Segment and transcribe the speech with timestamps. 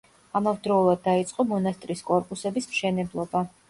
[0.39, 3.49] ამავდროულად დაიწყო მონასტრის კორპუსების მშენებლობა.